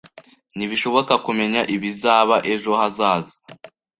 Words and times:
Ntibishoboka 0.55 1.13
kumenya 1.25 1.61
ibizaba 1.75 2.35
ejo 2.53 2.71
hazaza 2.79 3.35